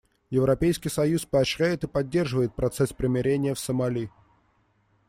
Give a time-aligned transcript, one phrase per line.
[0.31, 4.09] Европейский союз поощряет и поддерживает процесс примирения в Сомали.